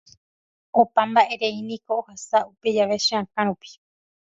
Opa 0.81 1.01
mba'erei 1.09 1.59
niko 1.69 1.91
ohasa 2.01 2.37
upe 2.51 2.67
jave 2.75 2.97
che 3.05 3.15
akã 3.21 3.41
rupi. 3.47 3.69